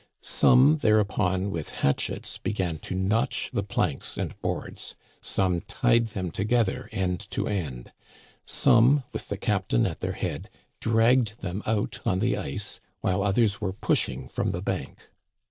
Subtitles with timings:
[0.23, 6.89] Some thereupon with hatchets began to notch the planks and boards; some tied them together
[6.91, 7.93] end to end;
[8.43, 13.61] some, witli the captain at their head, dragged them out on the ice, while others
[13.61, 15.11] were pushing from the bank.